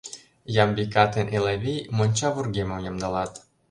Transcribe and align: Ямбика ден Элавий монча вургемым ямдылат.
Ямбика 0.63 1.03
ден 1.13 1.27
Элавий 1.37 1.81
монча 1.95 2.29
вургемым 2.33 2.79
ямдылат. 2.89 3.31